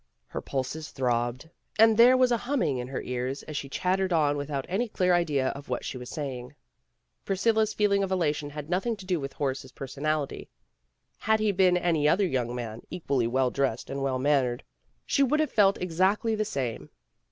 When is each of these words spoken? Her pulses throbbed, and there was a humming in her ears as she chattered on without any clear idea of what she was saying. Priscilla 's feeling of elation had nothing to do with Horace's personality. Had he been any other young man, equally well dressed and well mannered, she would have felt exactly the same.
Her 0.25 0.41
pulses 0.41 0.89
throbbed, 0.89 1.47
and 1.77 1.95
there 1.95 2.17
was 2.17 2.31
a 2.31 2.37
humming 2.37 2.79
in 2.79 2.87
her 2.87 3.03
ears 3.03 3.43
as 3.43 3.55
she 3.55 3.69
chattered 3.69 4.11
on 4.11 4.35
without 4.35 4.65
any 4.67 4.87
clear 4.87 5.13
idea 5.13 5.49
of 5.49 5.69
what 5.69 5.85
she 5.85 5.95
was 5.95 6.09
saying. 6.09 6.55
Priscilla 7.23 7.67
's 7.67 7.75
feeling 7.75 8.01
of 8.03 8.11
elation 8.11 8.49
had 8.49 8.67
nothing 8.67 8.95
to 8.95 9.05
do 9.05 9.19
with 9.19 9.33
Horace's 9.33 9.71
personality. 9.73 10.49
Had 11.19 11.39
he 11.39 11.51
been 11.51 11.77
any 11.77 12.09
other 12.09 12.25
young 12.25 12.55
man, 12.55 12.81
equally 12.89 13.27
well 13.27 13.51
dressed 13.51 13.91
and 13.91 14.01
well 14.01 14.17
mannered, 14.17 14.63
she 15.05 15.21
would 15.21 15.39
have 15.39 15.51
felt 15.51 15.79
exactly 15.79 16.33
the 16.33 16.45
same. 16.45 16.89